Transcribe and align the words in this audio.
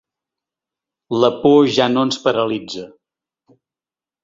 La 1.17 1.29
por 1.43 1.69
ja 1.77 1.87
no 1.93 2.07
ens 2.09 2.19
paralitza. 2.25 2.89